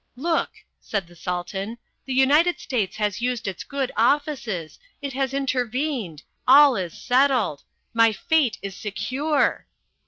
"Look," 0.15 0.49
said 0.79 1.05
the 1.05 1.15
Sultan. 1.15 1.77
"The 2.05 2.13
United 2.15 2.59
States 2.59 2.95
has 2.95 3.21
used 3.21 3.47
its 3.47 3.63
good 3.63 3.91
offices. 3.95 4.79
It 4.99 5.13
has 5.13 5.31
intervened! 5.31 6.23
All 6.47 6.75
is 6.75 6.99
settled. 6.99 7.61
My 7.93 8.11
fate 8.11 8.57
is 8.63 8.75
secure." 8.75 9.67